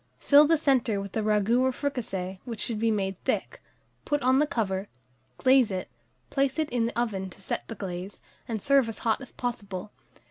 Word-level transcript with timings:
Fill 0.17 0.47
the 0.47 0.57
centre 0.57 0.99
with 0.99 1.11
the 1.11 1.21
ragoût 1.21 1.59
or 1.59 1.71
fricassee, 1.71 2.39
which 2.43 2.59
should 2.59 2.79
be 2.79 2.89
made 2.89 3.23
thick; 3.23 3.61
put 4.03 4.19
on 4.23 4.39
the 4.39 4.47
cover, 4.47 4.87
glaze 5.37 5.69
it, 5.69 5.89
place 6.31 6.57
it 6.57 6.71
in 6.71 6.87
the 6.87 6.99
oven 6.99 7.29
to 7.29 7.39
set 7.39 7.67
the 7.67 7.75
glaze, 7.75 8.19
and 8.47 8.63
serve 8.63 8.89
as 8.89 8.97
hot 9.05 9.21
as 9.21 9.31
possible. 9.31 9.91